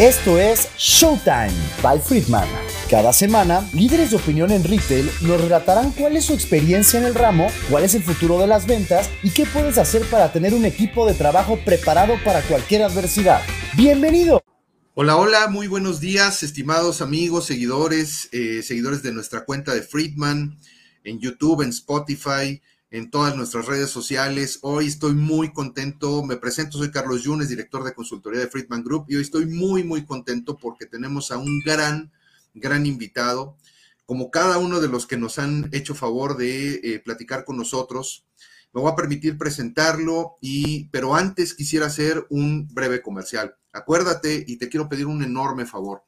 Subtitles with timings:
[0.00, 2.48] Esto es Showtime by Friedman.
[2.88, 7.14] Cada semana, líderes de opinión en retail nos relatarán cuál es su experiencia en el
[7.14, 10.64] ramo, cuál es el futuro de las ventas y qué puedes hacer para tener un
[10.64, 13.42] equipo de trabajo preparado para cualquier adversidad.
[13.76, 14.42] ¡Bienvenido!
[14.94, 20.58] Hola, hola, muy buenos días, estimados amigos, seguidores, eh, seguidores de nuestra cuenta de Friedman
[21.04, 24.58] en YouTube, en Spotify, en todas nuestras redes sociales.
[24.62, 26.24] Hoy estoy muy contento.
[26.24, 29.84] Me presento, soy Carlos Yunes, director de consultoría de Friedman Group, y hoy estoy muy,
[29.84, 32.10] muy contento porque tenemos a un gran,
[32.54, 33.56] gran invitado,
[34.06, 38.26] como cada uno de los que nos han hecho favor de eh, platicar con nosotros.
[38.72, 43.54] Me voy a permitir presentarlo, y, pero antes quisiera hacer un breve comercial.
[43.72, 46.02] Acuérdate y te quiero pedir un enorme favor.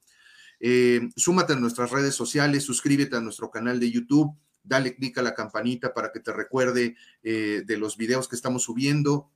[0.58, 5.22] Eh, súmate a nuestras redes sociales, suscríbete a nuestro canal de YouTube dale clic a
[5.22, 9.30] la campanita para que te recuerde eh, de los videos que estamos subiendo.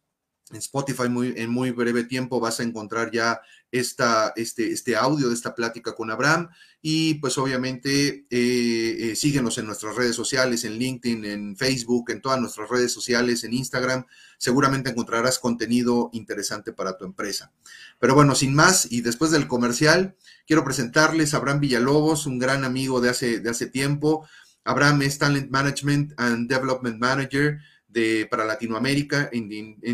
[0.50, 3.40] En Spotify muy, en muy breve tiempo vas a encontrar ya
[3.72, 6.48] esta, este, este audio de esta plática con Abraham
[6.80, 12.20] y pues obviamente eh, eh, síguenos en nuestras redes sociales, en LinkedIn, en Facebook, en
[12.20, 14.06] todas nuestras redes sociales, en Instagram.
[14.38, 17.52] Seguramente encontrarás contenido interesante para tu empresa.
[17.98, 20.14] Pero bueno, sin más y después del comercial,
[20.46, 24.28] quiero presentarles a Abraham Villalobos, un gran amigo de hace, de hace tiempo.
[24.66, 29.52] Abraham es Talent Management and Development Manager de, para Latinoamérica en,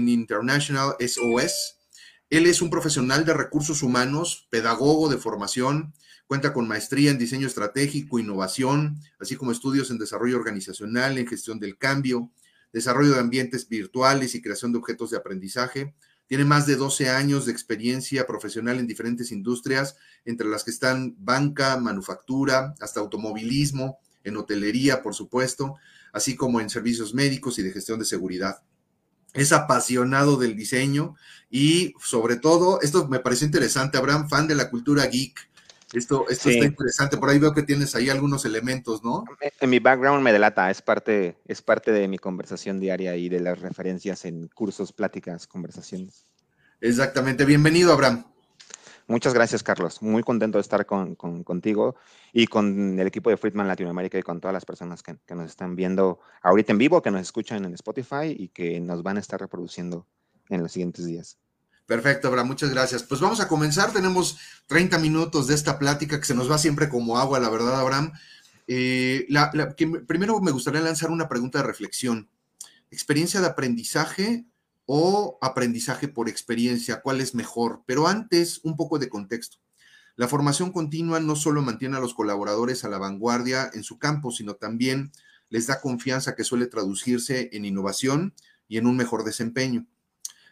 [0.08, 1.76] International SOS.
[2.30, 5.92] Él es un profesional de recursos humanos, pedagogo de formación,
[6.26, 11.60] cuenta con maestría en diseño estratégico, innovación, así como estudios en desarrollo organizacional, en gestión
[11.60, 12.30] del cambio,
[12.72, 15.94] desarrollo de ambientes virtuales y creación de objetos de aprendizaje.
[16.26, 21.14] Tiene más de 12 años de experiencia profesional en diferentes industrias, entre las que están
[21.18, 25.76] banca, manufactura, hasta automovilismo, en hotelería, por supuesto,
[26.12, 28.62] así como en servicios médicos y de gestión de seguridad.
[29.32, 31.16] Es apasionado del diseño
[31.50, 35.50] y sobre todo, esto me pareció interesante, Abraham, fan de la cultura geek.
[35.92, 37.18] Esto, esto está interesante.
[37.18, 39.24] Por ahí veo que tienes ahí algunos elementos, ¿no?
[39.60, 43.40] En mi background me delata, es parte, es parte de mi conversación diaria y de
[43.40, 46.26] las referencias en cursos, pláticas, conversaciones.
[46.80, 47.44] Exactamente.
[47.44, 48.31] Bienvenido, Abraham.
[49.12, 50.00] Muchas gracias, Carlos.
[50.00, 51.96] Muy contento de estar con, contigo
[52.32, 55.76] y con el equipo de Friedman Latinoamérica y con todas las personas que, nos están
[55.76, 59.38] viendo ahorita en vivo, que nos escuchan en Spotify y que nos van a estar
[59.38, 60.06] reproduciendo
[60.48, 61.36] en los siguientes días.
[61.84, 63.02] Perfecto, Abraham, muchas gracias.
[63.02, 63.92] Pues vamos a comenzar.
[63.92, 67.78] Tenemos 30 minutos de esta plática que se nos va siempre como agua, la verdad,
[67.78, 68.12] Abraham.
[68.66, 69.26] Eh,
[70.06, 72.30] primero me gustaría lanzar una pregunta de reflexión.
[72.90, 74.46] ¿Experiencia de aprendizaje
[74.86, 77.82] o aprendizaje por experiencia, cuál es mejor.
[77.86, 79.58] Pero antes, un poco de contexto.
[80.16, 84.30] La formación continua no solo mantiene a los colaboradores a la vanguardia en su campo,
[84.30, 85.10] sino también
[85.48, 88.34] les da confianza que suele traducirse en innovación
[88.68, 89.86] y en un mejor desempeño.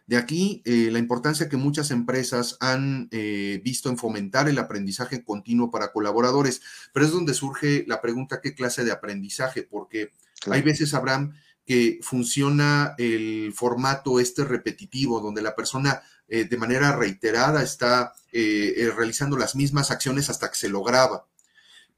[0.06, 5.22] De aquí eh, la importancia que muchas empresas han eh, visto en fomentar el aprendizaje
[5.22, 6.62] continuo para colaboradores,
[6.92, 9.62] pero es donde surge la pregunta, ¿qué clase de aprendizaje?
[9.62, 10.10] Porque
[10.50, 11.34] hay veces, Abraham,
[11.64, 18.74] que funciona el formato este repetitivo, donde la persona eh, de manera reiterada está eh,
[18.76, 21.26] eh, realizando las mismas acciones hasta que se lo graba.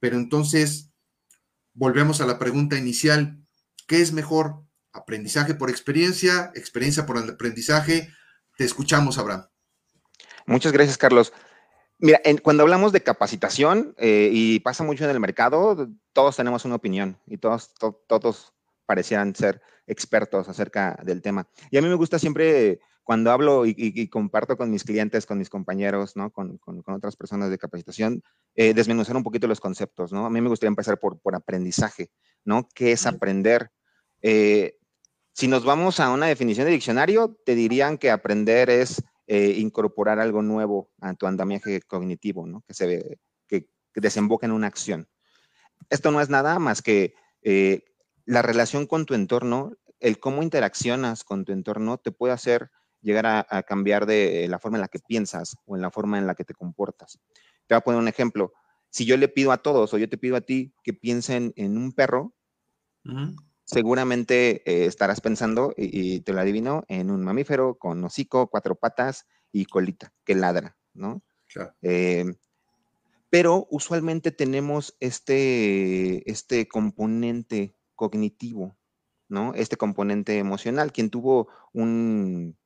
[0.00, 0.90] Pero entonces,
[1.74, 3.38] volvemos a la pregunta inicial,
[3.86, 4.62] ¿qué es mejor?
[4.92, 6.50] ¿Aprendizaje por experiencia?
[6.54, 8.10] ¿Experiencia por aprendizaje?
[8.56, 9.46] Te escuchamos, Abraham.
[10.46, 11.32] Muchas gracias, Carlos.
[11.98, 17.16] Mira, cuando hablamos de capacitación, y pasa mucho en el mercado, todos tenemos una opinión
[17.26, 17.72] y todos,
[18.08, 18.52] todos
[18.92, 21.48] parecieran ser expertos acerca del tema.
[21.70, 25.48] Y a mí me gusta siempre, cuando hablo y, comparto con mis clientes, con mis
[25.48, 26.30] compañeros, ¿no?
[26.30, 28.22] con, otras personas de capacitación,
[28.54, 30.12] eh, desmenuzar un poquito los conceptos.
[30.12, 30.26] ¿no?
[30.26, 32.10] A mí me gustaría empezar por, por aprendizaje,
[32.44, 32.68] ¿no?
[32.74, 33.70] ¿Qué es aprender?
[34.20, 34.76] Eh,
[35.32, 40.18] si nos vamos a una definición de diccionario, te dirían que aprender es eh, incorporar
[40.18, 42.62] algo nuevo a tu andamiaje cognitivo, ¿no?
[42.68, 45.08] que, se ve, que, desemboca en una acción.
[45.88, 47.14] Esto no es nada más que
[48.24, 53.26] la relación con tu entorno, el cómo interaccionas con tu entorno te puede hacer llegar
[53.26, 56.34] a, cambiar de la forma en la que piensas o en la forma en la
[56.34, 57.18] que te comportas.
[57.66, 58.52] Te voy a poner un ejemplo.
[58.90, 61.76] Si yo le pido a todos o yo te pido a ti que piensen en
[61.76, 62.34] un perro,
[63.64, 69.26] seguramente eh, estarás pensando, y, te lo adivino, en un mamífero con hocico, cuatro patas
[69.50, 71.22] y colita que ladra, ¿no?
[71.82, 72.24] Eh,
[73.30, 78.76] pero usualmente tenemos este, este componente cognitivo,
[79.28, 79.54] ¿no?
[79.54, 80.90] Este componente emocional.
[80.90, 82.56] Quien tuvo un,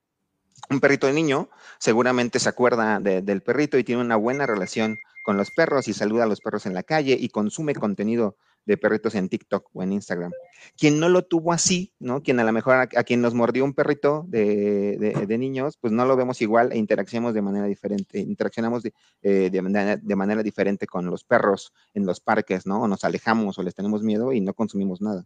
[0.70, 5.36] un perrito de niño seguramente se acuerda del perrito y tiene una buena relación con
[5.36, 9.14] los perros y saluda a los perros en la calle y consume contenido de perritos
[9.14, 10.32] en TikTok o en Instagram.
[10.76, 12.22] Quien no lo tuvo así, ¿no?
[12.22, 16.16] Quien a lo mejor a, quien nos mordió un perrito de, niños, pues no lo
[16.16, 18.92] vemos igual e interaccionamos de manera diferente, interaccionamos eh,
[19.22, 22.82] de, de, manera, diferente con los perros en los parques, ¿no?
[22.82, 25.24] O nos alejamos o les tenemos miedo y no consumimos nada.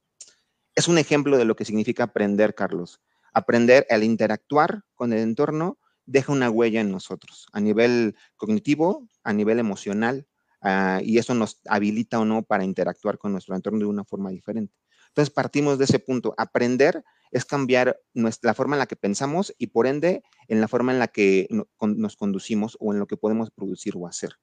[0.75, 3.00] Es un ejemplo de lo que significa aprender, Carlos.
[3.32, 9.32] Aprender al interactuar con el entorno deja una huella en nosotros, a nivel cognitivo, a
[9.32, 10.26] nivel emocional,
[10.62, 14.30] Ah, y eso nos habilita o no para interactuar con nuestro entorno de una forma
[14.30, 14.74] diferente.
[15.08, 16.34] Entonces partimos de ese punto.
[16.36, 20.68] Aprender es cambiar nuestra, la forma en la que pensamos y por ende en la
[20.68, 21.48] forma en la que
[21.80, 24.34] nos conducimos o en lo que podemos producir o hacer.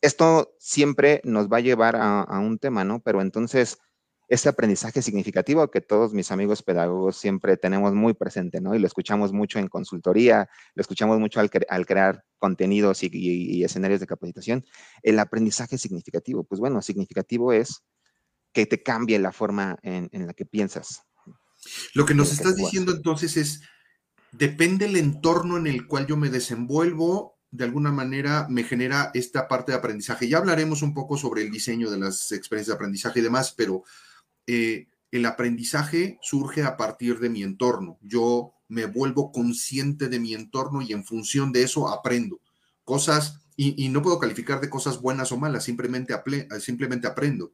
[0.00, 3.00] Esto siempre nos va a llevar a, a un tema, ¿no?
[3.00, 3.78] Pero entonces
[4.28, 8.74] ese aprendizaje significativo que todos mis amigos pedagogos siempre tenemos muy presente, ¿no?
[8.74, 11.50] Y lo escuchamos mucho en consultoría, lo escuchamos mucho al,
[11.86, 14.64] crear contenidos y, escenarios de capacitación.
[15.02, 17.82] El aprendizaje significativo, pues bueno, significativo es
[18.52, 21.02] que te cambie la forma en, la que piensas.
[21.94, 23.62] Lo que nos estás diciendo entonces es,
[24.30, 29.46] depende el entorno en el cual yo me desenvuelvo, de alguna manera me genera esta
[29.46, 30.26] parte de aprendizaje.
[30.26, 33.84] Ya hablaremos un poco sobre el diseño de las experiencias de aprendizaje y demás, pero
[34.46, 37.98] eh, el aprendizaje surge a partir de mi entorno.
[38.00, 42.40] Yo me vuelvo consciente de mi entorno y en función de eso aprendo
[42.84, 46.14] cosas y, no puedo calificar de cosas buenas o malas, simplemente,
[46.58, 47.52] simplemente aprendo.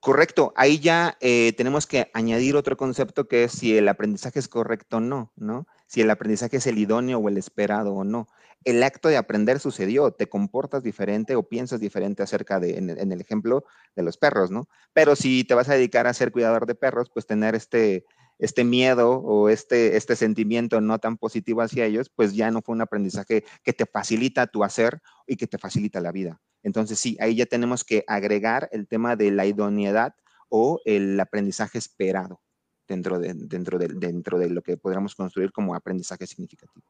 [0.00, 4.48] Correcto, ahí ya eh, tenemos que añadir otro concepto que es si el aprendizaje es
[4.48, 5.66] correcto o no, ¿no?
[5.86, 8.28] Si el aprendizaje es el idóneo o el esperado o no
[8.64, 13.20] el acto de aprender sucedió, te comportas diferente o piensas diferente acerca de, en, el
[13.20, 13.64] ejemplo
[13.94, 14.68] de los perros, ¿no?
[14.92, 18.04] Pero si te vas a dedicar a ser cuidador de perros, pues tener este,
[18.38, 22.74] este miedo o este, este sentimiento no tan positivo hacia ellos, pues ya no fue
[22.74, 26.40] un aprendizaje que te facilita tu hacer y que te facilita la vida.
[26.62, 30.14] Entonces sí, ahí ya tenemos que agregar el tema de la idoneidad
[30.48, 32.40] o el aprendizaje esperado
[32.86, 36.86] dentro de, dentro de, dentro de lo que podríamos construir como aprendizaje significativo.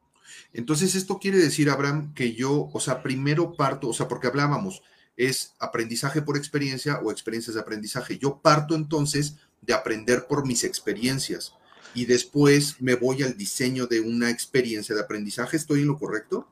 [0.53, 4.81] Entonces, esto quiere decir, Abraham, que yo, o sea, primero parto, o sea, porque hablábamos,
[5.17, 8.17] es aprendizaje por experiencia o experiencias de aprendizaje.
[8.17, 11.53] Yo parto entonces de aprender por mis experiencias
[11.93, 15.57] y después me voy al diseño de una experiencia de aprendizaje.
[15.57, 16.47] ¿Estoy en lo correcto?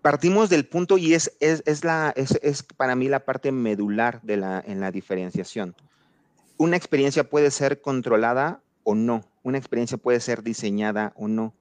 [0.00, 4.36] Partimos del punto y es, es, la, es, es para mí la parte medular de
[4.36, 5.76] la, en la diferenciación
[6.62, 9.24] una experiencia puede ser controlada o no.
[9.42, 11.54] Una experiencia puede ser diseñada o no.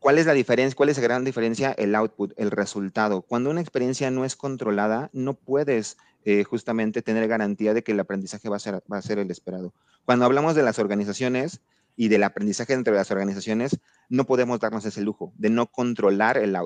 [0.00, 0.76] ¿Cuál es la diferencia?
[0.76, 1.72] ¿Cuál es la gran diferencia?
[1.72, 3.22] El output, el resultado.
[3.22, 8.00] Cuando una experiencia no es controlada, no puedes eh, justamente tener garantía de que el
[8.00, 9.72] aprendizaje va a, ser, va a ser el esperado.
[10.04, 11.60] Cuando hablamos de las organizaciones
[11.96, 16.56] y del aprendizaje entre las organizaciones, no podemos darnos ese lujo de no controlar el,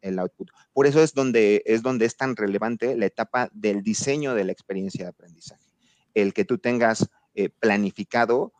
[0.00, 0.50] el, output.
[0.72, 4.52] Por eso es donde, es donde es tan relevante la etapa del diseño de la
[4.52, 5.72] experiencia de aprendizaje
[6.14, 8.52] el que tú tengas eh, planificado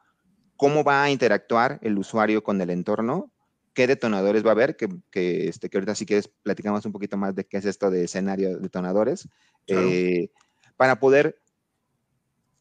[0.57, 3.31] cómo va a interactuar el usuario con el entorno,
[3.75, 7.17] qué detonadores va a haber, que, que, este, que ahorita si quieres platicamos un poquito
[7.17, 9.29] más de qué es esto de escenario detonadores,
[9.67, 10.31] eh,
[10.77, 11.41] para poder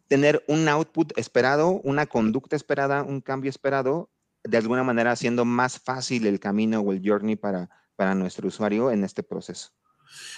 [0.08, 4.10] tener un output esperado, una conducta esperada, un cambio esperado,
[4.44, 8.92] de alguna manera haciendo más fácil el camino o el journey para, para nuestro usuario
[8.92, 9.72] en este proceso.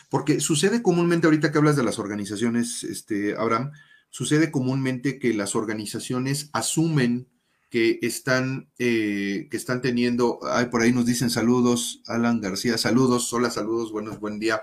[0.10, 3.72] Porque sucede comúnmente ahorita que hablas de las organizaciones, este, Abraham,
[4.10, 7.28] sucede comúnmente que las organizaciones asumen
[7.74, 13.34] que están, eh, que están teniendo, ay, por ahí nos dicen saludos, Alan García, saludos,
[13.34, 14.62] hola, saludos, buenos, buen día.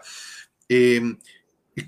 [0.68, 1.18] Em,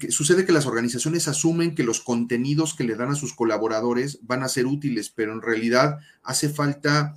[0.08, 4.42] sucede que las organizaciones asumen que los contenidos que le dan a sus colaboradores van
[4.42, 7.14] a ser útiles, pero en realidad hace falta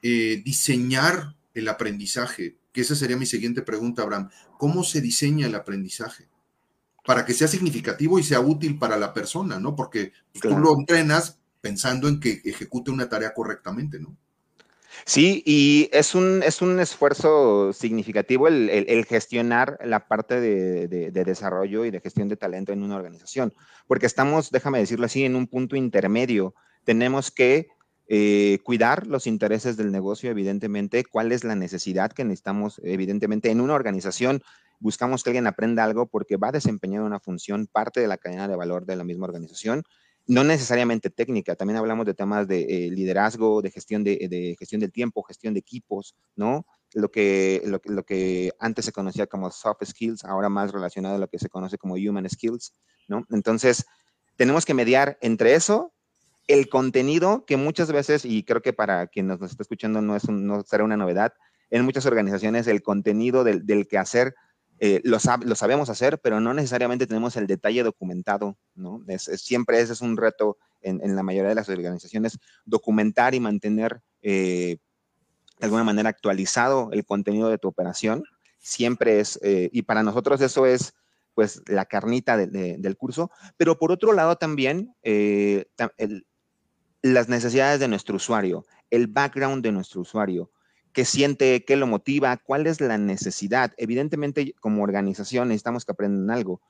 [0.00, 4.30] eh, diseñar el aprendizaje, que esa sería mi siguiente pregunta, Abraham.
[4.58, 6.28] ¿Cómo se diseña el aprendizaje?
[7.04, 9.74] para que sea significativo y sea útil para la persona, ¿no?
[9.74, 14.16] Porque pues, tú lo entrenas pensando en que ejecute una tarea correctamente, ¿no?
[15.04, 21.90] Sí, y es un, es un esfuerzo significativo el, gestionar la parte de, desarrollo y
[21.90, 23.54] de gestión de talento en una organización,
[23.86, 26.54] porque estamos, déjame decirlo así, en un punto intermedio.
[26.84, 27.68] Tenemos que
[28.08, 33.60] eh, cuidar los intereses del negocio, evidentemente, cuál es la necesidad que necesitamos, evidentemente, en
[33.60, 34.42] una organización
[34.80, 38.48] buscamos que alguien aprenda algo porque va a desempeñar una función, parte de la cadena
[38.48, 39.84] de valor de la misma organización,
[40.30, 44.92] no necesariamente técnica, también hablamos de temas de eh, liderazgo, de gestión de, gestión del
[44.92, 46.66] tiempo, gestión de equipos, ¿no?
[46.94, 51.26] Lo que, lo, que antes se conocía como soft skills, ahora más relacionado a lo
[51.26, 52.74] que se conoce como human skills,
[53.08, 53.26] ¿no?
[53.30, 53.84] Entonces,
[54.36, 55.92] tenemos que mediar entre eso,
[56.46, 60.28] el contenido, que muchas veces, y creo que para quien nos, está escuchando no, es
[60.28, 61.32] no será una novedad,
[61.70, 64.36] en muchas organizaciones el contenido del, del quehacer
[64.82, 69.04] eh, lo, sabemos hacer, pero no necesariamente tenemos el detalle documentado, ¿no?
[69.18, 74.78] siempre ese es un reto en, la mayoría de las organizaciones, documentar y mantener eh,
[75.58, 78.24] de alguna manera actualizado el contenido de tu operación,
[78.58, 80.94] siempre es, eh, y para nosotros eso es
[81.34, 84.94] pues la carnita del curso, pero por otro lado también
[87.02, 90.50] las necesidades de nuestro usuario, el background de nuestro usuario,
[90.92, 93.72] qué siente, qué lo motiva, cuál es la necesidad.
[93.76, 96.60] Evidentemente, como organización necesitamos que aprendan algo,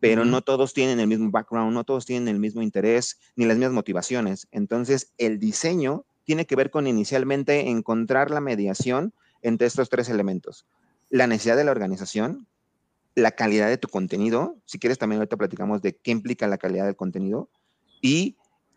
[0.00, 3.56] pero no todos tienen el mismo background, no todos tienen el mismo interés ni las
[3.56, 4.48] mismas motivaciones.
[4.50, 10.66] Entonces, el diseño tiene que ver con inicialmente encontrar la mediación entre estos tres elementos.
[11.10, 12.46] La necesidad de la organización,
[13.14, 16.86] la calidad de tu contenido, si quieres también ahorita platicamos de qué implica la calidad
[16.86, 17.48] del contenido,
[18.00, 18.36] y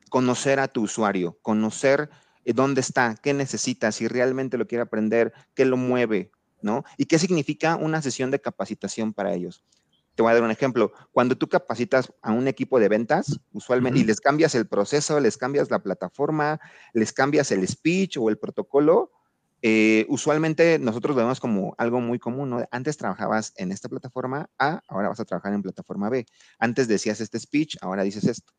[0.09, 2.09] conocer a tu usuario, conocer
[2.53, 6.83] dónde está, qué necesita, si realmente lo quiere aprender, qué lo mueve, ¿no?
[6.97, 9.63] Y qué significa una sesión de capacitación para ellos.
[10.15, 10.93] Te voy a dar un ejemplo.
[11.11, 15.37] Cuando tú capacitas a un equipo de ventas, usualmente, y les cambias el proceso, les
[15.37, 16.59] cambias la plataforma,
[16.93, 19.11] les cambias el speech o el protocolo,
[19.61, 22.63] eh, usualmente nosotros lo vemos como algo muy común, ¿no?
[22.71, 26.25] Antes trabajabas en esta plataforma A, ahora vas a trabajar en plataforma B.
[26.59, 28.53] Antes decías este speech, ahora dices esto.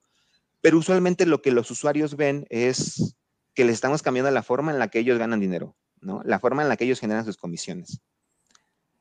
[0.61, 3.17] Pero usualmente lo que los usuarios ven es
[3.59, 6.23] que le estamos cambiando la forma en la que ellos ganan dinero, ¿no?
[6.25, 8.01] La forma en la que ellos generan sus comisiones.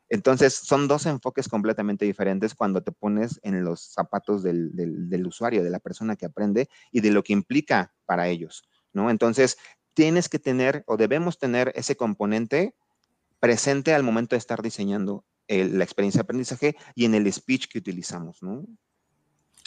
[0.09, 5.69] Entonces, son dos enfoques completamente diferentes cuando te pones en los zapatos del, usuario, de
[5.69, 9.11] la persona que aprende y de lo que implica para ellos, ¿no?
[9.11, 9.59] Entonces,
[9.93, 12.73] tienes que tener o debemos tener ese componente
[13.39, 17.77] presente al momento de estar diseñando la experiencia de aprendizaje y en el speech que
[17.77, 18.65] utilizamos, ¿no?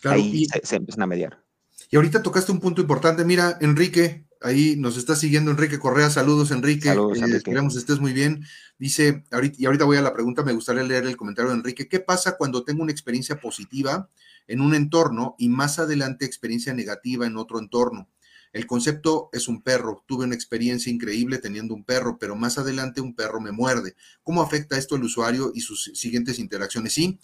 [0.03, 1.45] Ahí se, empiezan a mediar.
[1.91, 3.25] Y ahorita tocaste un punto importante.
[3.25, 6.09] Mira, Enrique, Ahí nos está siguiendo Enrique Correa.
[6.09, 6.89] Saludos, Enrique.
[6.89, 8.45] Saludos, eh, esperamos estés muy bien.
[8.79, 9.23] Dice,
[9.59, 11.89] y ahorita voy a la pregunta, me gustaría leer el comentario de Enrique.
[11.89, 14.09] ¿Qué pasa cuando tengo una experiencia positiva
[14.49, 18.09] en un entorno y más adelante experiencia negativa en otro entorno?
[18.53, 20.03] El concepto es un perro.
[20.07, 23.95] Tuve una experiencia increíble teniendo un perro, pero más adelante un perro me muerde.
[24.23, 26.95] ¿Cómo afecta esto al usuario y sus siguientes interacciones?
[26.95, 27.21] Sí,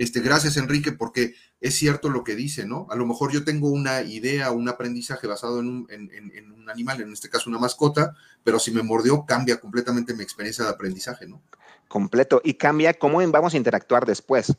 [0.00, 2.86] este, gracias, Enrique, porque es cierto lo que dice, ¿no?
[2.88, 7.28] A lo mejor yo tengo una idea, un aprendizaje basado en un, animal, en este
[7.28, 11.42] caso una mascota, pero si me mordió, cambia completamente mi experiencia de aprendizaje, ¿no?
[11.86, 12.40] Completo.
[12.42, 14.56] Y cambia cómo vamos a interactuar después.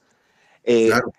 [0.64, 1.12] Eh, claro.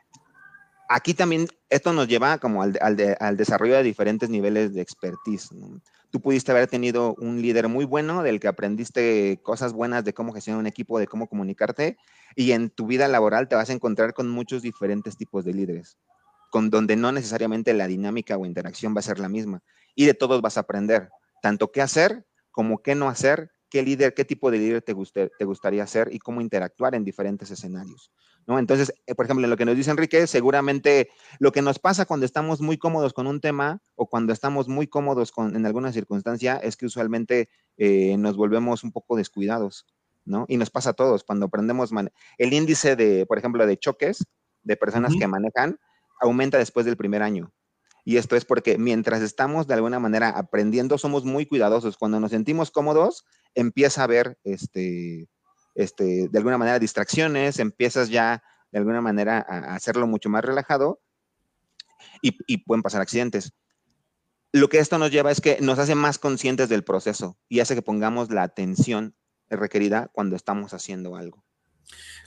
[0.89, 5.51] Aquí también esto nos lleva como al, al, desarrollo de diferentes niveles de expertise.
[5.51, 5.81] ¿no?
[6.13, 10.35] Tú pudiste haber tenido un líder muy bueno del que aprendiste cosas buenas de cómo
[10.35, 11.97] gestionar un equipo, de cómo comunicarte,
[12.37, 15.97] y en tu vida laboral te vas a encontrar con muchos diferentes tipos de líderes,
[16.51, 19.63] con donde no necesariamente la dinámica o interacción va a ser la misma,
[19.95, 21.09] y de todos vas a aprender,
[21.41, 25.45] tanto qué hacer como qué no hacer, qué líder, qué tipo de líder te, te
[25.47, 28.13] gustaría ser y cómo interactuar en diferentes escenarios.
[28.47, 28.59] ¿No?
[28.59, 32.07] Entonces, eh, por ejemplo, en lo que nos dice Enrique, seguramente lo que nos pasa
[32.07, 35.93] cuando estamos muy cómodos con un tema o cuando estamos muy cómodos con, en alguna
[35.93, 39.87] circunstancia es que usualmente eh, nos volvemos un poco descuidados,
[40.25, 40.45] ¿no?
[40.49, 41.25] Y nos pasa a todos.
[41.25, 41.91] Cuando aprendemos,
[42.39, 44.25] el índice de, por ejemplo, de choques
[44.63, 45.79] de personas que manejan
[46.21, 47.53] aumenta después del primer año.
[48.05, 51.97] Y esto es porque mientras estamos de alguna manera aprendiendo, somos muy cuidadosos.
[51.97, 55.29] Cuando nos sentimos cómodos, empieza a haber este,
[55.75, 61.01] este, de alguna manera distracciones, empiezas ya de alguna manera a hacerlo mucho más relajado
[62.21, 63.53] y, pueden pasar accidentes.
[64.53, 67.75] Lo que esto nos lleva es que nos hace más conscientes del proceso y hace
[67.75, 69.17] que pongamos la atención
[69.49, 71.45] requerida cuando estamos haciendo algo.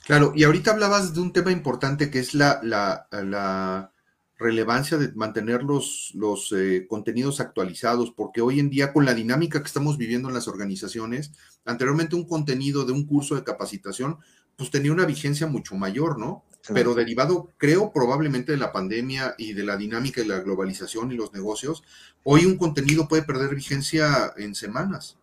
[0.04, 3.92] Claro, y ahorita hablabas de un tema importante que es la, la
[4.38, 9.60] relevancia de mantener los, los eh, contenidos actualizados, porque hoy en día con la dinámica
[9.60, 11.32] que estamos viviendo en las organizaciones,
[11.64, 14.18] anteriormente un contenido de un curso de capacitación,
[14.56, 16.44] pues tenía una vigencia mucho mayor, ¿no?
[16.74, 21.14] Pero derivado, creo, probablemente de la pandemia y de la dinámica y la globalización y
[21.14, 21.84] los negocios,
[22.24, 25.16] hoy un contenido puede perder vigencia en semanas.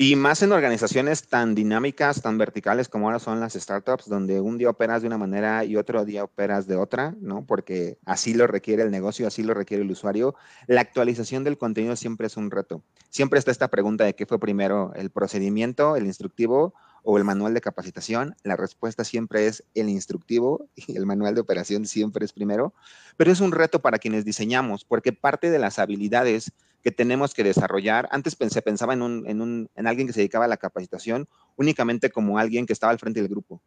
[0.00, 4.56] Y más en organizaciones tan dinámicas, tan verticales como ahora son las startups, donde un
[4.56, 7.44] día operas de una manera y otro día operas de otra, ¿no?
[7.44, 10.36] Porque así lo requiere el negocio, así lo requiere el usuario.
[10.68, 12.84] La actualización del contenido siempre es un reto.
[13.10, 16.74] Siempre está esta pregunta de qué fue primero, el procedimiento, el instructivo
[17.10, 18.36] o el manual de capacitación.
[18.42, 22.74] La respuesta siempre es el instructivo y el manual de operación siempre es primero.
[23.16, 26.52] Pero es un reto para quienes diseñamos, porque parte de las habilidades
[26.84, 28.10] que tenemos que desarrollar.
[28.12, 31.26] Antes pensé, pensaba en, un, en, un, en alguien que se dedicaba a la capacitación
[31.56, 33.62] únicamente como alguien que estaba al frente del grupo.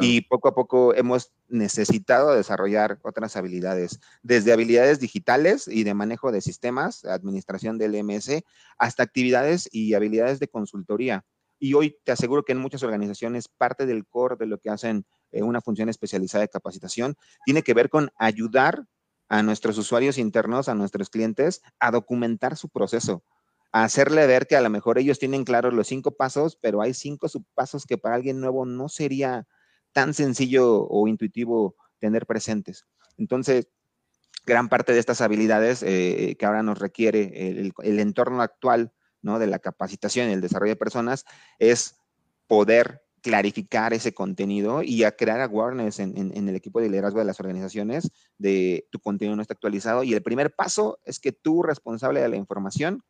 [0.00, 6.32] Y poco a poco hemos necesitado desarrollar otras habilidades, desde habilidades digitales y de manejo
[6.32, 8.42] de sistemas, administración del MS,
[8.76, 11.24] hasta actividades y habilidades de consultoría.
[11.58, 15.06] Y hoy te aseguro que en muchas organizaciones parte del core de lo que hacen
[15.32, 18.86] eh, una función especializada de capacitación tiene que ver con ayudar
[19.28, 23.24] a nuestros usuarios internos, a nuestros clientes, a documentar su proceso,
[23.72, 26.94] a hacerle ver que a lo mejor ellos tienen claros los cinco pasos, pero hay
[26.94, 29.46] cinco subpasos que para alguien nuevo no sería
[29.92, 32.86] tan sencillo o intuitivo tener presentes.
[33.16, 33.68] Entonces,
[34.44, 37.50] gran parte de estas habilidades eh, que ahora nos requiere
[37.82, 38.92] el, entorno actual
[39.26, 39.38] ¿no?
[39.38, 41.26] de la capacitación y el desarrollo de personas
[41.58, 41.96] es
[42.46, 47.24] poder clarificar ese contenido y a crear awareness en, en, el equipo de liderazgo de
[47.24, 50.04] las organizaciones de tu contenido no está actualizado.
[50.04, 53.02] Y el primer paso es que tú, responsable de la información,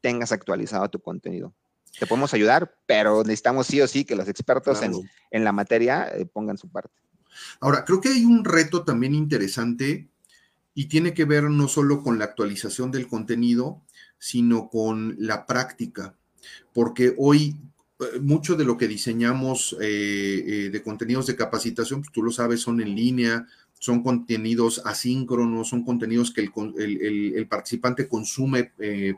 [0.00, 1.52] tengas actualizado tu contenido.
[1.98, 4.92] Te podemos ayudar, pero necesitamos sí o sí que los expertos en,
[5.32, 6.94] en, la materia eh, pongan su parte.
[7.60, 10.08] Ahora, creo que hay un reto también interesante
[10.74, 13.82] y tiene que ver no solo con la actualización del contenido,
[14.18, 16.14] sino con la práctica,
[16.72, 17.56] porque hoy
[17.98, 22.30] eh, mucho de lo que diseñamos eh, eh, de contenidos de capacitación, pues tú lo
[22.30, 23.46] sabes, son en línea,
[23.78, 28.72] son contenidos asíncronos, son contenidos que el, participante consume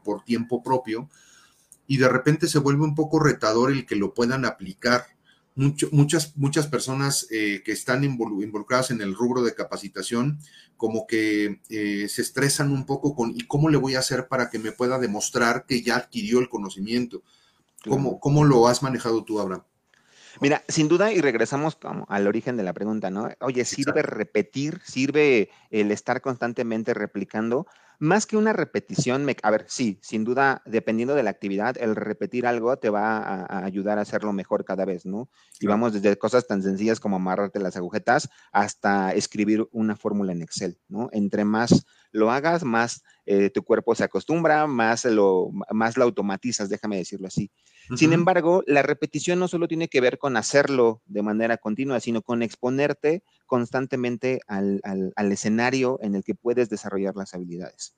[0.04, 1.08] por tiempo propio
[1.86, 5.06] y de repente se vuelve un poco retador el que lo puedan aplicar.
[5.58, 10.38] Muchas, muchas personas que están involucradas en el rubro de capacitación
[10.76, 14.58] como que se estresan un poco con ¿y cómo le voy a hacer para que
[14.58, 17.22] me pueda demostrar que ya adquirió el conocimiento?
[17.84, 19.62] ¿Cómo, lo has manejado tú, Abraham?
[20.40, 23.28] Mira, sin duda, y regresamos como al origen de la pregunta, ¿no?
[23.40, 24.80] Oye, ¿sirve repetir?
[24.84, 27.66] ¿Sirve el estar constantemente replicando?
[28.00, 32.46] Más que una repetición, a ver, sí, sin duda, dependiendo de la actividad, el repetir
[32.46, 35.28] algo te va a, ayudar a hacerlo mejor cada vez, ¿no?
[35.58, 40.42] Y vamos desde cosas tan sencillas como amarrarte las agujetas hasta escribir una fórmula en
[40.42, 41.08] Excel, ¿no?
[41.12, 46.68] Entre más lo hagas, más eh, tu cuerpo se acostumbra, más lo, más lo automatizas,
[46.68, 47.50] déjame decirlo así.
[47.96, 52.22] Sin embargo, la repetición no solo tiene que ver con hacerlo de manera continua, sino
[52.22, 54.80] con exponerte constantemente al,
[55.32, 57.94] escenario en el que puedes desarrollar las habilidades.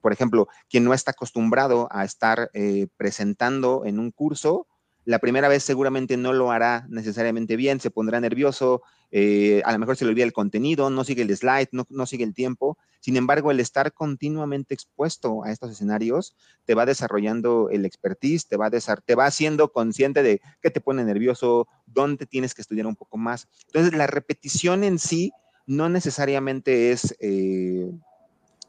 [0.00, 4.66] Por ejemplo, quien no está acostumbrado a estar eh, presentando en un curso,
[5.04, 9.78] la primera vez seguramente no lo hará necesariamente bien, se pondrá nervioso, eh, a lo
[9.78, 12.78] mejor se le olvida el contenido, no sigue el slide, no, sigue el tiempo.
[13.00, 18.56] Sin embargo, el estar continuamente expuesto a estos escenarios te va desarrollando el expertise, te
[18.56, 22.96] va, te va haciendo consciente de qué te pone nervioso, dónde tienes que estudiar un
[22.96, 23.48] poco más.
[23.66, 25.32] Entonces, la repetición en sí
[25.66, 27.90] no necesariamente es eh,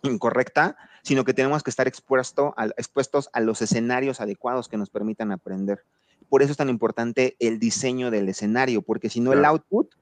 [0.03, 5.31] incorrecta, sino que tenemos que estar expuesto expuestos a los escenarios adecuados que nos permitan
[5.31, 5.83] aprender
[6.31, 9.93] por eso es tan importante el diseño del escenario, porque si no el output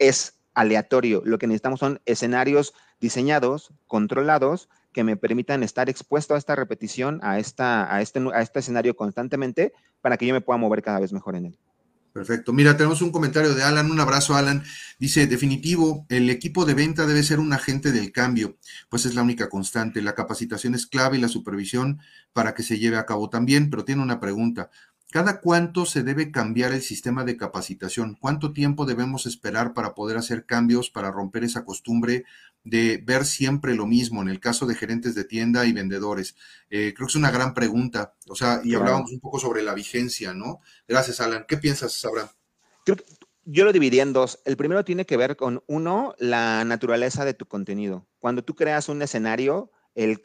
[0.00, 1.22] es aleatorio.
[1.24, 7.20] Lo que necesitamos son escenarios diseñados, controlados, que me permitan estar expuesto a esta repetición,
[7.22, 10.98] a, esta, a, este, a este escenario constantemente, para que yo me pueda mover cada
[10.98, 11.58] vez mejor en él.
[12.12, 12.52] Perfecto.
[12.52, 13.90] Mira, tenemos un comentario de Alan.
[13.90, 14.62] Un abrazo, Alan.
[14.98, 18.58] Dice, definitivo, el equipo de venta debe ser un agente del cambio,
[18.90, 20.02] pues es la única constante.
[20.02, 22.00] La capacitación es clave y la supervisión
[22.34, 24.68] para que se lleve a cabo también, pero tiene una pregunta.
[25.12, 28.16] ¿Cada cuánto se debe cambiar el sistema de capacitación?
[28.18, 32.24] ¿Cuánto tiempo debemos esperar para poder hacer cambios, para romper esa costumbre
[32.64, 36.34] de ver siempre lo mismo en el caso de gerentes de tienda y vendedores?
[36.70, 38.14] Eh, creo que es una gran pregunta.
[38.26, 40.60] O sea, y hablábamos un poco sobre la vigencia, ¿no?
[40.88, 41.44] Gracias, Alan.
[41.46, 42.28] ¿Qué piensas, Abraham?
[43.44, 44.40] yo lo dividí en dos.
[44.46, 48.06] El primero tiene que ver con, uno, la naturaleza de tu contenido.
[48.18, 49.72] Cuando tú creas un escenario,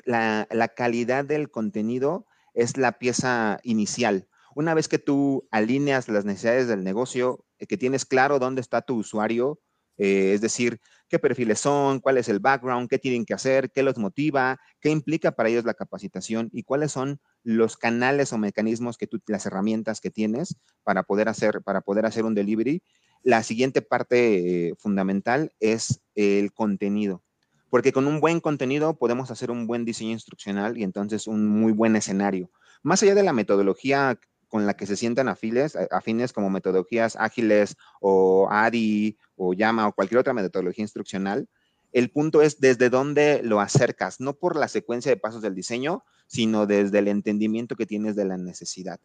[0.06, 6.26] la, la calidad del contenido es la pieza inicial una vez que tú alineas las
[6.26, 9.60] necesidades del negocio, eh, que tienes claro dónde está tu usuario,
[10.00, 13.84] eh, es decir, qué perfiles son, cuál es el background, qué tienen que hacer, qué
[13.84, 18.98] los motiva, qué implica para ellos la capacitación y cuáles son los canales o mecanismos
[18.98, 22.82] que tú, las herramientas que tienes para poder hacer, para poder hacer un delivery.
[23.22, 27.24] La siguiente parte eh, fundamental es el contenido,
[27.70, 31.74] porque con un buen contenido podemos hacer un buen diseño instruccional y entonces un muy
[31.74, 32.50] buen escenario.
[32.82, 37.76] Más allá de la metodología con la que se sientan afiles, afines como metodologías ágiles
[38.00, 41.48] o ADI o Llama o cualquier otra metodología instruccional,
[41.94, 46.04] el punto es desde dónde lo acercas, no por la secuencia de pasos del diseño,
[46.28, 49.00] sino desde el entendimiento que tienes de la necesidad.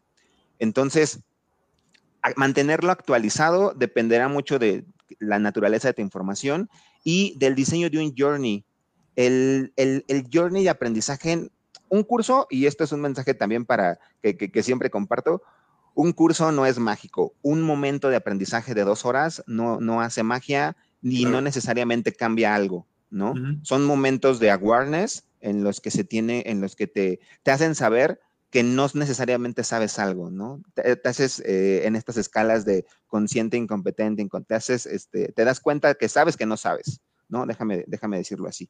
[0.59, 1.21] Entonces,
[2.35, 4.85] mantenerlo actualizado dependerá mucho de
[5.19, 6.69] la naturaleza de tu información
[7.03, 8.65] y del diseño de un journey.
[9.15, 11.49] El, el, el journey de aprendizaje
[11.93, 15.43] un curso, y esto es un mensaje también para que, siempre comparto,
[15.93, 17.35] un curso no es mágico.
[17.43, 22.55] Un momento de aprendizaje de dos horas no, no hace magia ni no necesariamente cambia
[22.55, 23.35] algo, ¿no?
[23.61, 27.75] Son momentos de awareness en los que se tiene, en los que te, te hacen
[27.75, 30.63] saber que no necesariamente sabes algo, ¿no?
[30.73, 35.93] Te, haces eh, en estas escalas de consciente, incompetente, te haces, este, te das cuenta
[35.93, 37.45] que sabes que no sabes, ¿no?
[37.45, 38.67] Déjame, déjame decirlo así.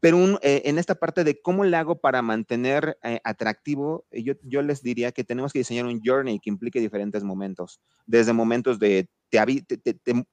[0.00, 4.62] Pero eh, en esta parte de cómo le hago para mantener eh, atractivo, yo, yo
[4.62, 9.08] les diría que tenemos que diseñar un journey que implique diferentes momentos, desde momentos de
[9.30, 9.66] te,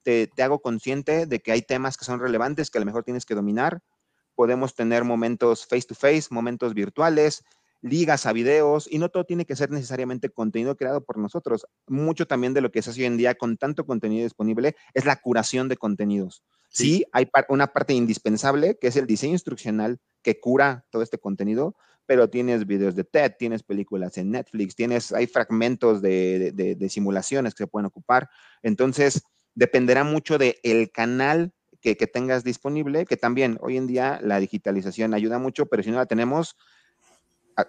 [0.04, 3.04] te, te hago consciente de que hay temas que son relevantes que a lo mejor
[3.04, 3.82] tienes que dominar,
[4.36, 7.44] podemos tener momentos face to face, momentos virtuales,
[7.82, 11.68] ligas a videos y no todo tiene que ser necesariamente contenido creado por nosotros.
[11.88, 15.06] Mucho también de lo que se hace hoy en día con tanto contenido disponible es
[15.06, 16.44] la curación de contenidos.
[16.76, 21.76] Sí, hay una parte indispensable que es el diseño instruccional que cura todo este contenido,
[22.06, 27.64] pero tienes videos de TED, tienes películas en Netflix, tienes, hay fragmentos de, simulaciones que
[27.64, 28.30] se pueden ocupar.
[28.62, 34.20] Entonces, dependerá mucho del el canal que, que, tengas disponible, que también hoy en día
[34.22, 36.58] la digitalización ayuda mucho, pero si no la tenemos,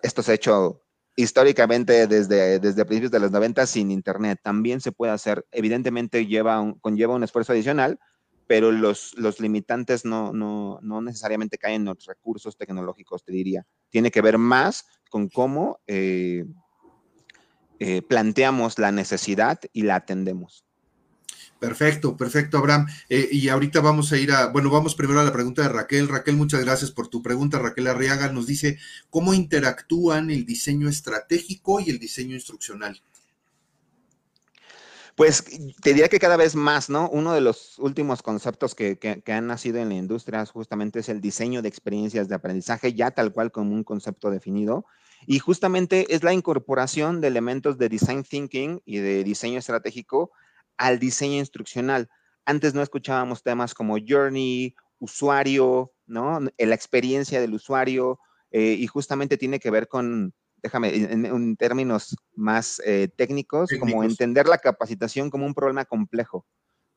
[0.02, 0.82] esto se ha hecho
[1.14, 4.40] históricamente desde, desde principios de los 90 sin Internet.
[4.42, 7.98] También se puede hacer, evidentemente lleva conlleva un esfuerzo adicional,
[8.46, 13.66] pero los, los limitantes no, no, no, necesariamente caen en los recursos tecnológicos, te diría.
[13.90, 16.44] Tiene que ver más con cómo eh,
[17.78, 20.64] eh, planteamos la necesidad y la atendemos.
[21.58, 22.86] Perfecto, perfecto, Abraham.
[23.08, 26.08] Eh, y ahorita vamos a ir a, bueno, vamos primero a la pregunta de Raquel.
[26.08, 27.58] Raquel, muchas gracias por tu pregunta.
[27.58, 28.78] Raquel Arriaga nos dice,
[29.10, 33.02] ¿cómo interactúan el diseño estratégico y el diseño instruccional?
[35.16, 35.44] Pues
[35.82, 37.08] te diría que cada vez más, ¿no?
[37.08, 41.22] Uno de los últimos conceptos que, que, han nacido en la industria justamente es el
[41.22, 44.84] diseño de experiencias de aprendizaje, ya tal cual como un concepto definido.
[45.26, 50.32] Y justamente es la incorporación de elementos de design thinking y de diseño estratégico
[50.76, 52.10] al diseño instruccional.
[52.44, 56.40] Antes no escuchábamos temas como journey, usuario, ¿no?
[56.58, 60.34] La experiencia del usuario, eh, y justamente tiene que ver con,
[60.66, 66.46] déjame, en, términos más eh, técnicos, como entender la capacitación como un problema complejo,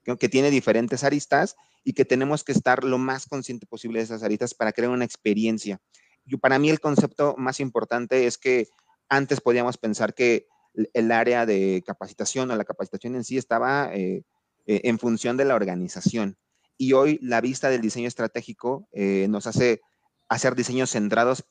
[0.03, 4.05] que, que, tiene diferentes aristas y que tenemos que estar lo más consciente posible de
[4.05, 5.79] esas aristas para crear una experiencia.
[6.25, 8.67] Yo, para mí el concepto más importante es que
[9.09, 10.47] antes podíamos pensar que
[10.93, 14.23] el área de capacitación o la capacitación en sí estaba eh,
[14.67, 16.37] eh, en función de la organización.
[16.77, 19.81] Y hoy la vista del diseño estratégico eh, nos hace
[20.29, 21.45] hacer diseños centrados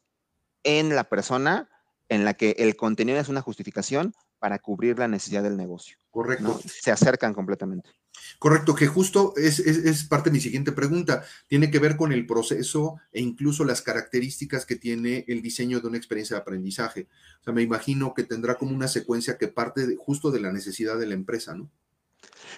[0.62, 1.68] en la persona
[2.08, 5.96] en la que el contenido es una justificación para cubrir la necesidad del negocio.
[6.10, 6.60] Correcto.
[6.64, 7.90] Se acercan completamente.
[8.38, 11.24] Correcto, que justo es, es, parte de mi siguiente pregunta.
[11.46, 15.88] Tiene que ver con el proceso e incluso las características que tiene el diseño de
[15.88, 17.08] una experiencia de aprendizaje.
[17.40, 20.98] O sea, me imagino que tendrá como una secuencia que parte justo de la necesidad
[20.98, 21.70] de la empresa, ¿no?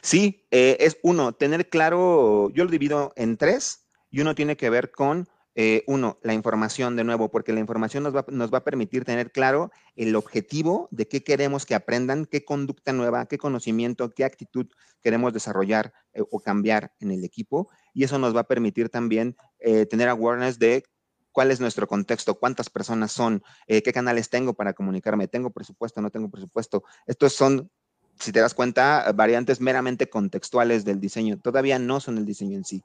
[0.02, 4.70] Sí, eh, es uno, tener claro, yo lo divido en tres, y uno tiene que
[4.70, 5.28] ver con
[5.62, 9.05] eh, uno, la información de nuevo, porque la información nos va, nos va, a permitir
[9.05, 14.25] tener claro el objetivo de qué queremos que aprendan, qué conducta nueva, qué conocimiento, qué
[14.25, 14.68] actitud
[15.03, 17.68] queremos desarrollar eh, o cambiar en el equipo.
[17.92, 20.83] Y eso nos va a permitir también eh, tener awareness de
[21.31, 26.09] cuál es nuestro contexto, cuántas personas son, qué canales tengo para comunicarme, tengo presupuesto, no
[26.09, 26.85] tengo presupuesto.
[27.07, 27.70] Estos son,
[28.18, 31.38] si te das cuenta, variantes meramente contextuales del diseño.
[31.38, 32.83] Todavía no son el diseño en sí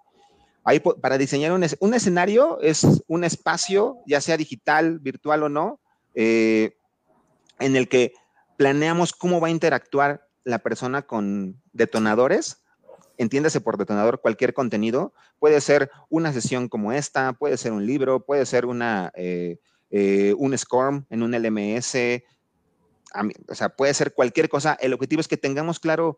[1.02, 5.80] para diseñar un, escenario es un espacio, ya sea digital, virtual o no,
[6.16, 6.76] eh,
[7.60, 8.14] en el que
[8.58, 12.64] planeamos cómo va a interactuar la persona con detonadores.
[13.18, 15.14] Entiéndase por detonador cualquier contenido.
[15.40, 19.60] Puede ser una sesión como esta, puede ser un libro, puede ser una, eh,
[19.92, 22.24] eh, un SCORM en un LMS,
[23.48, 24.74] o sea, puede ser cualquier cosa.
[24.82, 26.18] El objetivo es que tengamos claro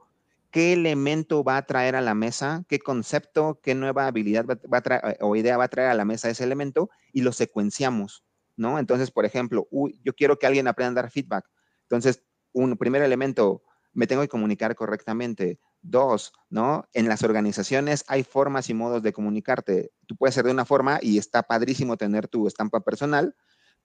[0.52, 4.82] qué elemento va a traer a la mesa, qué concepto, qué nueva habilidad va, a
[4.82, 8.24] traer, eh, o idea va a traer a la mesa ese elemento y lo secuenciamos,
[8.56, 8.80] ¿no?
[8.80, 9.68] Entonces, por ejemplo,
[10.04, 11.46] yo quiero que alguien aprenda a dar feedback.
[11.84, 15.60] Entonces, un primer elemento, me tengo que comunicar correctamente.
[15.82, 16.86] Dos, ¿no?
[16.94, 19.92] En las organizaciones hay formas y modos de comunicarte.
[20.06, 23.36] Tú puedes ser de una forma y está padrísimo tener tu estampa personal,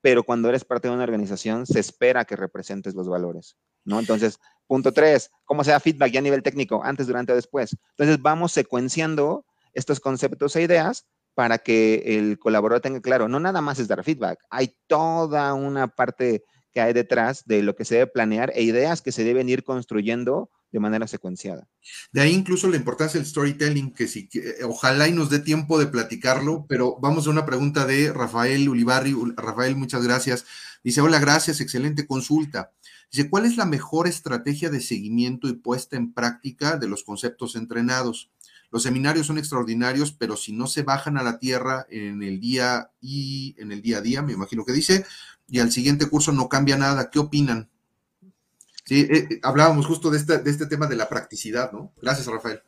[0.01, 3.99] pero cuando eres parte de una organización se espera que representes los valores, ¿no?
[3.99, 7.75] Entonces, punto tres, ¿cómo se da feedback ya a nivel técnico, antes, durante o después?
[7.91, 13.61] Entonces, vamos secuenciando estos conceptos e ideas para que el colaborador tenga claro, no nada
[13.61, 17.95] más es dar feedback, hay toda una parte que hay detrás de lo que se
[17.95, 21.67] debe planear e ideas que se deben ir construyendo de manera secuenciada.
[22.11, 25.77] De ahí incluso la importancia del storytelling, que si eh, ojalá y nos dé tiempo
[25.77, 29.15] de platicarlo, pero vamos a una pregunta de Rafael Ulibarri.
[29.37, 30.45] Rafael, muchas gracias.
[30.83, 32.71] Dice, hola, gracias, excelente consulta.
[33.13, 37.55] Dice, ¿cuál es la mejor estrategia de seguimiento y puesta en práctica de los conceptos
[37.55, 38.29] entrenados?
[38.73, 42.89] los seminarios son extraordinarios, pero si no se bajan a la tierra en el día
[42.99, 45.05] y en el día a día, me imagino que dice,
[45.47, 47.11] y al siguiente curso no cambia nada.
[47.11, 47.69] ¿Qué opinan?
[48.83, 51.93] Sí, eh, eh, hablábamos justo de este, de este tema de la practicidad, ¿no?
[52.01, 52.63] Gracias, Rafael.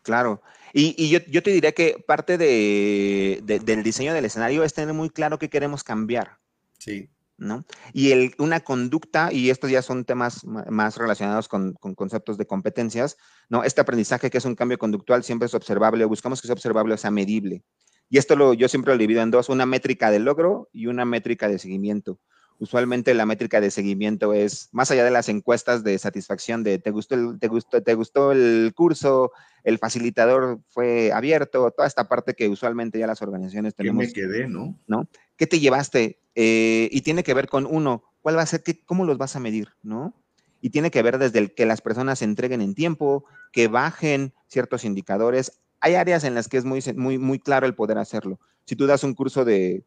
[0.00, 0.40] Claro.
[0.72, 5.50] Y, yo, te diría que parte del diseño del escenario es tener muy claro qué
[5.50, 6.38] queremos cambiar.
[6.78, 7.10] Sí.
[7.38, 7.64] ¿No?
[7.92, 13.16] Y el, una conducta, y estos ya son temas más relacionados con, conceptos de competencias,
[13.48, 13.64] ¿no?
[13.64, 16.98] Este aprendizaje que es un cambio conductual siempre es observable, buscamos que sea observable, o
[16.98, 17.62] sea, medible.
[18.08, 21.04] Y esto lo, yo siempre lo divido en dos, una métrica de logro y una
[21.04, 22.20] métrica de seguimiento.
[22.58, 26.90] Usualmente la métrica de seguimiento es, más allá de las encuestas de satisfacción de te
[26.90, 29.30] gustó el, te gustó, te gustó el curso,
[29.62, 34.06] el facilitador fue abierto, toda esta parte que usualmente ya las organizaciones tenemos.
[34.06, 34.78] me quedé, ¿no?
[34.86, 35.06] ¿No?
[35.36, 36.20] ¿Qué te llevaste?
[36.34, 39.36] Eh, y tiene que ver con uno, ¿cuál va a ser, qué, cómo los vas
[39.36, 40.14] a medir, ¿no?
[40.60, 44.34] Y tiene que ver desde el que las personas se entreguen en tiempo, que bajen
[44.48, 45.60] ciertos indicadores.
[45.80, 48.40] Hay áreas en las que es muy, muy, muy claro el poder hacerlo.
[48.64, 49.84] Si tú das un curso de,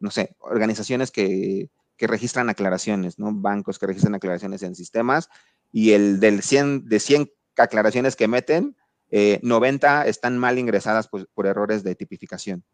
[0.00, 3.32] no sé, organizaciones que que registran aclaraciones, ¿no?
[3.32, 5.28] Bancos que registran aclaraciones en sistemas
[5.72, 8.76] y el del 100, de 100 aclaraciones que meten,
[9.10, 12.64] 90 eh, están mal ingresadas por, errores de tipificación.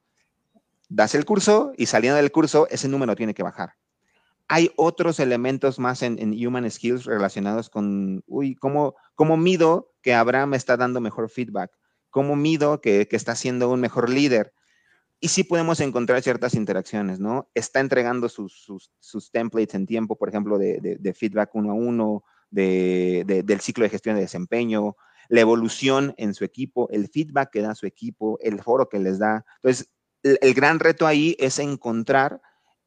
[0.94, 3.76] Das el curso y saliendo del curso, ese número tiene que bajar.
[4.46, 10.52] Hay otros elementos más en, Human Skills relacionados con, uy, ¿cómo, ¿cómo, mido que Abraham
[10.52, 11.70] está dando mejor feedback?
[12.10, 14.52] ¿Cómo mido que, que está siendo un mejor líder?
[15.18, 17.48] Y sí podemos encontrar ciertas interacciones, ¿no?
[17.54, 18.66] Está entregando sus,
[19.00, 23.84] sus, templates en tiempo, por ejemplo, de, de, feedback uno a uno, de, del ciclo
[23.84, 24.96] de gestión de desempeño,
[25.30, 29.18] la evolución en su equipo, el feedback que da su equipo, el foro que les
[29.18, 29.46] da.
[29.62, 29.88] Entonces,
[30.22, 32.40] el, gran reto ahí es encontrar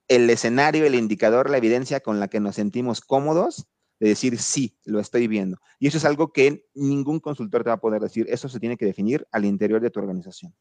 [0.07, 3.67] el escenario, el indicador, la evidencia con la que nos sentimos cómodos
[3.99, 5.59] de decir, sí, lo estoy viendo.
[5.79, 8.27] Y eso es algo que ningún consultor te va a poder decir.
[8.29, 10.53] Eso se tiene que definir al interior de tu organización.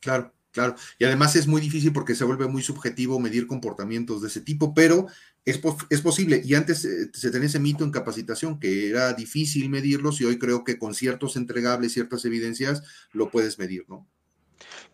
[0.00, 0.32] Claro.
[0.52, 4.42] Claro, y además es muy difícil porque se vuelve muy subjetivo medir comportamientos de ese
[4.42, 5.06] tipo, pero
[5.46, 6.42] es, es posible.
[6.44, 10.38] Y antes eh, se tenía ese mito en capacitación que era difícil medirlos y hoy
[10.38, 14.06] creo que con ciertos entregables, ciertas evidencias, lo puedes medir, ¿no?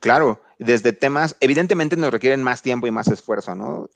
[0.00, 3.88] Claro, desde temas, evidentemente nos requieren más tiempo y más esfuerzo, ¿no?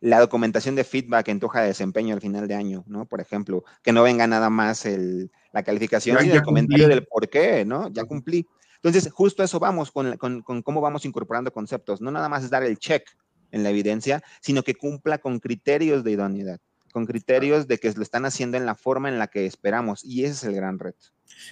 [0.00, 3.06] la documentación de feedback en tu hoja de desempeño al final de año, ¿no?
[3.06, 7.28] Por ejemplo, que no venga nada más el, la calificación y el comentario del por
[7.28, 7.88] qué, ¿no?
[7.88, 8.46] Ya cumplí.
[8.76, 10.16] Entonces, justo eso vamos con,
[10.62, 12.00] cómo vamos incorporando conceptos.
[12.00, 13.04] No nada más es dar el check
[13.50, 16.60] en la evidencia, sino que cumpla con criterios de idoneidad,
[16.92, 20.04] con criterios de que lo están haciendo en la forma en la que esperamos.
[20.04, 21.06] Y ese es el gran reto.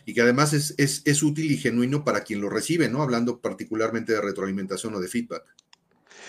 [0.05, 3.03] Y que además es, es útil y genuino para quien lo recibe, ¿no?
[3.03, 5.45] Hablando particularmente de retroalimentación o de feedback.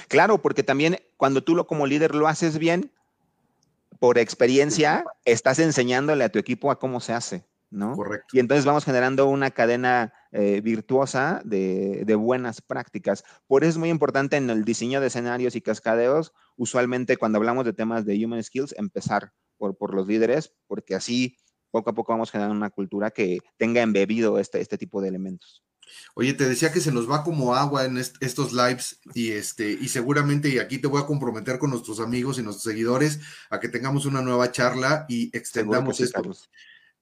[0.08, 2.91] Claro, porque también cuando tú lo como líder lo haces bien,
[4.00, 7.43] por experiencia, estás enseñándole a tu equipo a cómo se hace.
[7.69, 7.95] ¿No?
[7.95, 8.27] Correcto.
[8.34, 13.23] Y entonces vamos generando una cadena eh, virtuosa de, buenas prácticas.
[13.47, 17.65] Por eso es muy importante en el diseño de escenarios y cascadeos, usualmente cuando hablamos
[17.65, 21.38] de temas de human skills, empezar por, por los líderes, porque así
[21.71, 25.63] poco a poco vamos generando una cultura que tenga embebido este, este tipo de elementos.
[26.15, 29.88] Oye, te decía que se nos va como agua en estos lives y este y
[29.88, 33.69] seguramente y aquí te voy a comprometer con nuestros amigos y nuestros seguidores a que
[33.69, 36.21] tengamos una nueva charla y extendamos esto.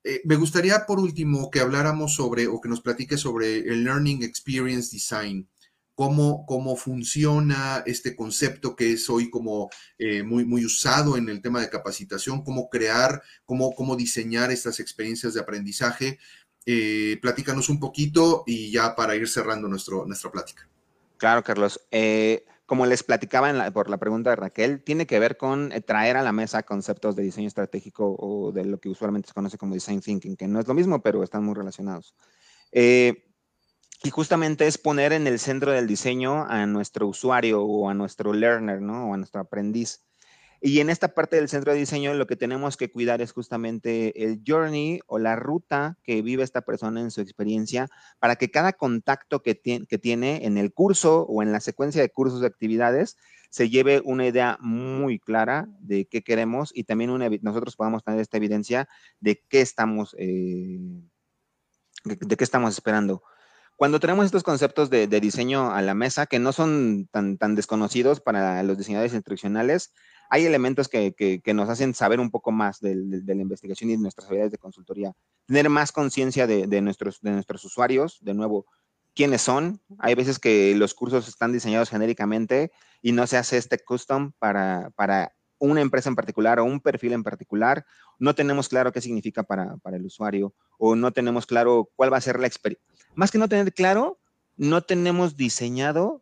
[0.10, 4.24] Eh, me gustaría, por último, que habláramos sobre o que nos platique sobre el Learning
[4.24, 5.50] Experience Design.
[5.96, 11.42] Cómo, cómo funciona este concepto que es hoy como eh, muy, muy usado en el
[11.42, 16.20] tema de capacitación, cómo crear, cómo, cómo diseñar estas experiencias de aprendizaje.
[16.66, 20.70] Eh, platícanos un poquito y ya para ir cerrando nuestra plática.
[21.18, 21.82] Claro, Carlos
[22.68, 26.22] como les platicaba por la pregunta de Raquel, tiene que ver con eh, traer a
[26.22, 30.02] la mesa conceptos de diseño estratégico o de lo que usualmente se conoce como design
[30.02, 32.14] thinking, que no es lo mismo, pero están muy relacionados.
[32.74, 33.24] Eh,
[34.04, 38.34] y justamente es poner en el centro del diseño a nuestro usuario o a nuestro
[38.34, 39.10] learner, ¿no?
[39.10, 40.06] O a nuestro aprendiz.
[40.60, 44.24] Y en esta parte del centro de diseño lo que tenemos que cuidar es justamente
[44.24, 47.88] el journey o la ruta que vive esta persona en su experiencia
[48.20, 52.10] para que cada contacto que, que tiene en el curso o en la secuencia de
[52.10, 53.18] cursos de actividades
[53.50, 58.38] se lleve una idea muy clara de qué queremos y también nosotros podamos tener esta
[58.38, 58.90] evidencia
[59.20, 60.80] de qué estamos, eh,
[62.04, 63.24] de, qué estamos esperando.
[63.76, 68.22] Cuando tenemos estos conceptos de, diseño a la mesa, que no son tan, tan desconocidos
[68.22, 69.94] para los diseñadores instruccionales,
[70.30, 74.28] hay elementos que, nos hacen saber un poco más de, la investigación y de nuestras
[74.28, 75.14] habilidades de consultoría.
[75.46, 78.66] Tener más conciencia de, nuestros, de nuestros usuarios, de nuevo,
[79.16, 79.82] quiénes son.
[80.00, 84.92] Hay veces que los cursos están diseñados genéricamente y no se hace este custom para,
[84.96, 87.86] para una empresa en particular o un perfil en particular.
[88.20, 92.18] No tenemos claro qué significa para, para el usuario o no tenemos claro cuál va
[92.18, 92.88] a ser la experiencia
[93.18, 94.20] más que no tener claro,
[94.58, 96.22] no tenemos diseñado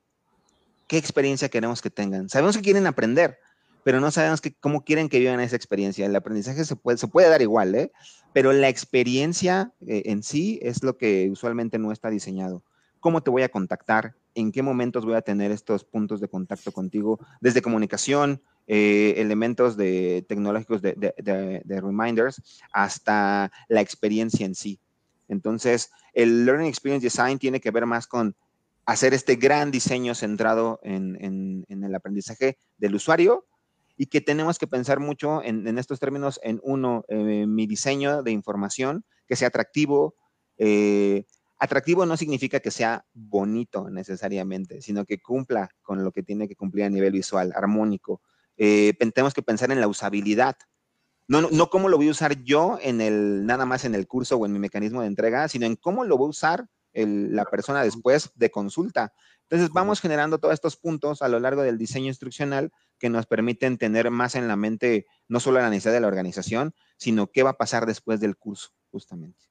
[0.88, 2.30] qué experiencia queremos que tengan.
[2.30, 3.38] Sabemos que quieren aprender,
[3.86, 6.08] pero no sabemos cómo quieren que vivan esa experiencia.
[6.08, 7.92] El aprendizaje se puede, se puede dar igual, ¿eh?
[8.34, 12.64] pero la experiencia eh, en sí es lo que usualmente no está diseñado.
[13.00, 14.16] ¿Cómo te voy a contactar?
[14.34, 17.20] ¿En qué momentos voy a tener estos puntos de contacto contigo?
[17.42, 22.42] Desde comunicación, eh, elementos de, tecnológicos de, de, reminders,
[22.74, 24.80] hasta la experiencia en sí.
[25.28, 28.36] Entonces, el Learning Experience Design tiene que ver más con
[28.88, 33.46] hacer este gran diseño centrado en, en, en el aprendizaje del usuario,
[33.98, 38.32] y que tenemos que pensar mucho en, estos términos, en uno, eh, mi diseño de
[38.32, 40.16] información, que sea atractivo.
[40.58, 41.26] Eh,
[41.58, 46.56] atractivo no significa que sea bonito necesariamente, sino que cumpla con lo que tiene que
[46.56, 48.22] cumplir a nivel visual, armónico.
[48.58, 50.58] Eh, tenemos que pensar en la usabilidad.
[51.28, 54.38] No, no, cómo lo voy a usar yo en el, nada más en el curso
[54.38, 57.84] o en mi mecanismo de entrega, sino en cómo lo voy a usar la persona
[57.84, 59.14] después de consulta.
[59.44, 63.78] Entonces vamos generando todos estos puntos a lo largo del diseño instruccional que nos permiten
[63.78, 67.52] tener más en la mente no solo la necesidad de la organización, sino qué va
[67.52, 69.46] a pasar después del curso, justamente.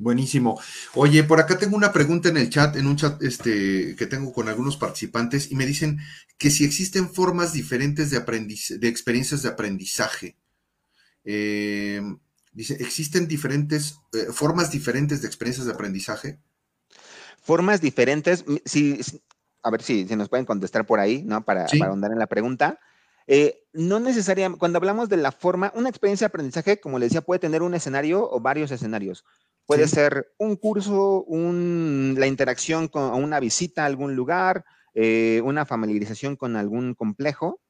[0.00, 0.60] Buenísimo.
[0.94, 4.32] Oye, por acá tengo una pregunta en el chat, en un chat este, que tengo
[4.32, 5.98] con algunos participantes, y me dicen
[6.38, 10.36] que si existen formas diferentes de, de experiencias de aprendizaje.
[11.24, 12.00] Eh,
[12.52, 16.38] dice, ¿existen diferentes eh, formas diferentes de experiencias de aprendizaje?
[17.48, 19.00] Formas diferentes, si,
[19.62, 21.46] a ver si, nos pueden contestar por ahí, ¿no?
[21.46, 22.78] Para, ahondar en la pregunta.
[23.26, 27.22] Eh, no necesariamente, cuando hablamos de la forma, una experiencia de aprendizaje, como les decía,
[27.22, 29.24] puede tener un escenario o varios escenarios.
[29.64, 36.36] Puede ser un curso, la interacción con una visita a algún lugar, eh, una familiarización
[36.36, 37.62] con algún complejo.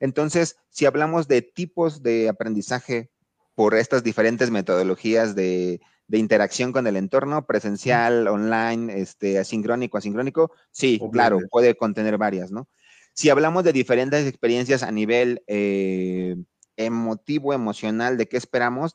[0.00, 3.10] Entonces, si hablamos de tipos de aprendizaje
[3.54, 10.52] por estas diferentes metodologías de, de interacción con el entorno, presencial, online, este, asincrónico, asincrónico,
[10.70, 12.68] sí, claro, puede contener varias, ¿no?
[13.14, 16.36] Si hablamos de diferentes experiencias a nivel eh,
[16.76, 18.94] emotivo, emocional, de qué esperamos,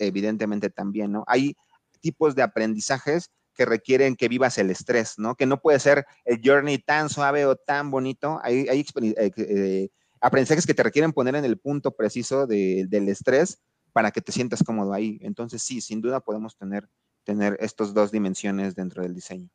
[0.00, 1.22] evidentemente también, ¿no?
[1.28, 1.54] Hay
[2.00, 5.36] tipos de aprendizajes que requieren que vivas el estrés, ¿no?
[5.36, 8.40] Que no puede ser el journey tan suave o tan bonito.
[8.42, 9.88] Hay, hay eh, eh,
[10.20, 13.60] aprendizajes que te requieren poner en el punto preciso del estrés
[13.96, 15.18] para que te sientas cómodo ahí.
[15.22, 16.86] Entonces, sí, sin duda podemos tener,
[17.24, 19.48] tener estas dos dimensiones dentro del diseño.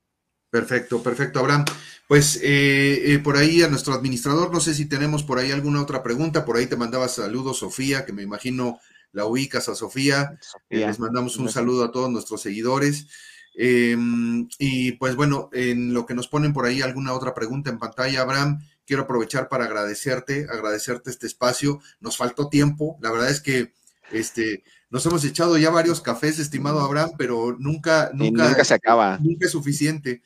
[0.49, 1.63] Perfecto, perfecto, Abraham.
[2.07, 5.79] Pues eh, eh, por ahí a nuestro administrador, no sé si tenemos por ahí alguna
[5.79, 6.43] otra pregunta.
[6.43, 8.79] Por ahí te mandaba saludos, Sofía, que me imagino
[9.11, 10.39] la ubicas a Sofía.
[10.71, 13.09] Eh, les mandamos un saludo a todos nuestros seguidores.
[13.53, 17.77] Em, y pues bueno, en lo que nos ponen por ahí alguna otra pregunta en
[17.77, 21.79] pantalla, Abraham, quiero aprovechar para agradecerte, agradecerte este espacio.
[21.99, 22.97] Nos faltó tiempo.
[23.01, 23.73] La verdad es que
[24.11, 29.17] este, nos hemos echado ya varios cafés, estimado Abraham, pero nunca, nunca, se acaba.
[29.19, 30.21] Nunca es suficiente.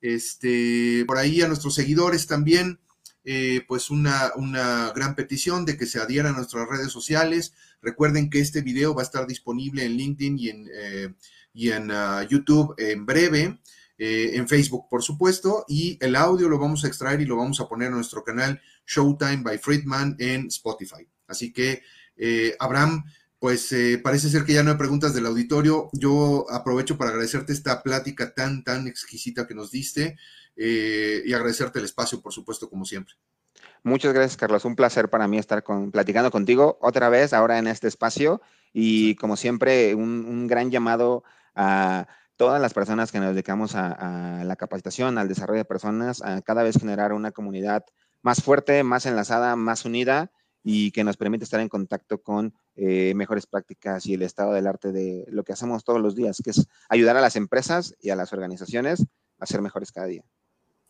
[0.00, 2.80] Este, por ahí a nuestros seguidores también,
[3.24, 7.52] eh, pues una, una, gran petición de que se adhieran a nuestras redes sociales.
[7.82, 11.14] Recuerden que este video va a estar disponible en LinkedIn y en, eh,
[11.52, 13.58] y en ah, YouTube en breve.
[13.98, 17.60] Eh, en Facebook, por supuesto, y el audio lo vamos a extraer y lo vamos
[17.60, 21.08] a poner en nuestro canal Showtime by Friedman en Spotify.
[21.26, 21.82] Así que,
[22.58, 23.04] Abraham,
[23.46, 25.88] pues eh, parece ser que ya no hay preguntas del auditorio.
[25.92, 30.18] Yo aprovecho para agradecerte esta plática tan, tan exquisita que nos diste
[30.56, 33.14] eh, y agradecerte el espacio, por supuesto, como siempre.
[33.84, 34.64] Muchas gracias, Carlos.
[34.64, 39.36] Un placer para mí estar platicando contigo otra vez ahora en este espacio y como
[39.36, 41.22] siempre, un, gran llamado
[41.54, 46.20] a todas las personas que nos dedicamos a, a, la capacitación, al desarrollo de personas,
[46.20, 47.84] a cada vez generar una comunidad
[48.22, 50.32] más fuerte, más enlazada, más unida
[50.68, 54.66] y que nos permite estar en contacto con eh, mejores prácticas y el estado del
[54.66, 58.10] arte de lo que hacemos todos los días, que es ayudar a las empresas y
[58.10, 59.06] a las organizaciones
[59.38, 60.24] a ser mejores cada día.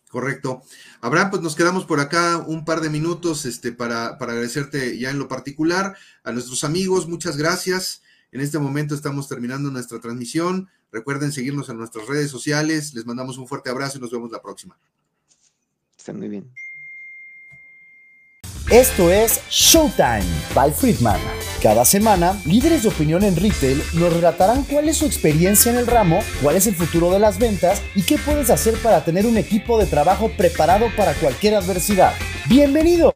[0.08, 0.62] Correcto.
[1.02, 5.10] Abraham, pues nos quedamos por acá un par de minutos este, para, para agradecerte ya
[5.10, 5.94] en lo particular.
[6.24, 8.00] A nuestros amigos, muchas gracias.
[8.32, 10.70] En este momento estamos terminando nuestra transmisión.
[10.90, 12.94] Recuerden seguirnos en nuestras redes sociales.
[12.94, 14.78] Les mandamos un fuerte abrazo y nos vemos la próxima.
[15.98, 16.50] Estén muy bien.
[18.70, 21.20] Esto es Showtime by Friedman.
[21.62, 25.86] Cada semana, líderes de opinión en retail nos relatarán cuál es su experiencia en el
[25.86, 29.36] ramo, cuál es el futuro de las ventas y qué puedes hacer para tener un
[29.36, 32.12] equipo de trabajo preparado para cualquier adversidad.
[32.48, 33.12] ¡Bienvenido!